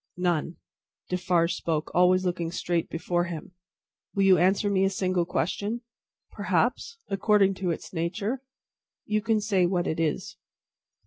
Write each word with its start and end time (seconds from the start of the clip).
"None." 0.17 0.55
Defarge 1.09 1.53
spoke, 1.53 1.91
always 1.93 2.25
looking 2.25 2.49
straight 2.51 2.89
before 2.89 3.25
him. 3.25 3.51
"Will 4.15 4.23
you 4.23 4.39
answer 4.39 4.67
me 4.67 4.83
a 4.83 4.89
single 4.89 5.25
question?" 5.25 5.81
"Perhaps. 6.31 6.97
According 7.09 7.53
to 7.61 7.69
its 7.69 7.93
nature. 7.93 8.41
You 9.05 9.21
can 9.21 9.39
say 9.39 9.67
what 9.67 9.85
it 9.85 9.99
is." 9.99 10.37